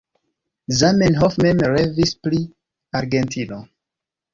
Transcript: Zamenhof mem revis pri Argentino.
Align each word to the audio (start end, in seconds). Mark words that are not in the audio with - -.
Zamenhof 0.79 1.37
mem 1.47 1.63
revis 1.75 2.17
pri 2.25 2.43
Argentino. 3.05 3.65